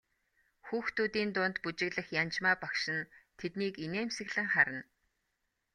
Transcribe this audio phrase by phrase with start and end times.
[0.67, 3.07] Хүүхдүүдийн дунд бүжиглэх Янжмаа багш нь
[3.39, 4.81] тэднийг инээмсэглэн харна.